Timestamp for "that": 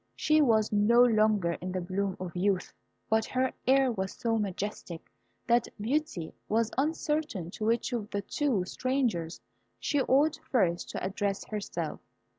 5.45-5.67